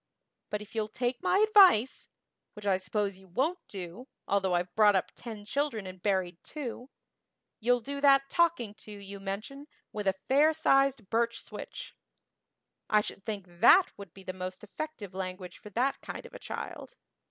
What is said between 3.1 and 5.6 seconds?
you won't do, although I've brought up ten